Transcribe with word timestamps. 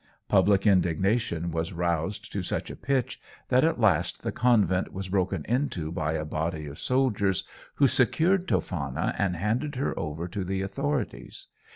Public 0.27 0.65
indignation 0.65 1.51
was 1.51 1.73
roused 1.73 2.31
to 2.33 2.41
such 2.41 2.71
a 2.71 2.75
pitch, 2.75 3.21
that 3.49 3.63
at 3.63 3.79
last 3.79 4.23
the 4.23 4.31
convent 4.31 4.91
was 4.91 5.09
broken 5.09 5.45
into 5.45 5.91
by 5.91 6.13
a 6.13 6.25
body 6.25 6.65
of 6.65 6.79
soldiers, 6.79 7.43
who 7.75 7.85
secured 7.85 8.47
Toffana 8.47 9.13
and 9.19 9.35
handed 9.35 9.75
her 9.75 9.93
over 9.99 10.27
to 10.27 10.43
the 10.43 10.63
authorities. 10.63 11.49